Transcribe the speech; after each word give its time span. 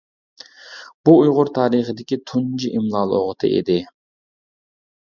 بۇ 1.09 1.13
ئۇيغۇر 1.17 1.51
تارىخىدىكى 1.59 2.19
تۇنجى 2.33 2.73
ئىملا 2.81 3.07
لۇغىتى 3.13 3.55
ئىدى. 3.61 3.79